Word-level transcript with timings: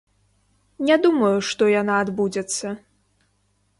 Не 0.87 0.95
думаю, 1.03 1.35
што 1.49 1.69
яна 1.81 1.99
адбудзецца. 2.07 2.67